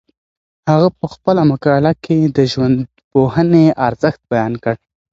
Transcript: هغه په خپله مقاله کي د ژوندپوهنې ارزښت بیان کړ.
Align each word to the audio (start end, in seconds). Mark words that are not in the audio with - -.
هغه 0.69 0.89
په 0.99 1.05
خپله 1.13 1.41
مقاله 1.51 1.91
کي 2.03 2.17
د 2.37 2.37
ژوندپوهنې 2.51 3.65
ارزښت 3.87 4.21
بیان 4.31 4.53
کړ. 4.63 4.75